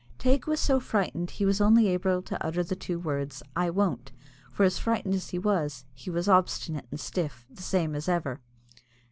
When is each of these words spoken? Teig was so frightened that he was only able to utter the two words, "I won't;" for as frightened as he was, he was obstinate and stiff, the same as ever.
Teig 0.17 0.47
was 0.47 0.59
so 0.59 0.79
frightened 0.79 1.27
that 1.27 1.33
he 1.33 1.45
was 1.45 1.61
only 1.61 1.87
able 1.89 2.23
to 2.23 2.43
utter 2.43 2.63
the 2.63 2.75
two 2.75 2.97
words, 2.97 3.43
"I 3.55 3.69
won't;" 3.69 4.11
for 4.51 4.63
as 4.63 4.79
frightened 4.79 5.13
as 5.13 5.29
he 5.29 5.37
was, 5.37 5.85
he 5.93 6.09
was 6.09 6.27
obstinate 6.27 6.87
and 6.89 6.99
stiff, 6.99 7.45
the 7.51 7.61
same 7.61 7.93
as 7.93 8.09
ever. 8.09 8.41